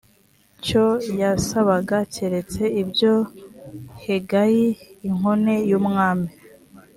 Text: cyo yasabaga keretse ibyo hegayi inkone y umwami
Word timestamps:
cyo 0.65 0.85
yasabaga 1.21 1.97
keretse 2.13 2.63
ibyo 2.81 3.13
hegayi 4.03 4.67
inkone 5.07 5.55
y 5.69 5.73
umwami 5.79 6.29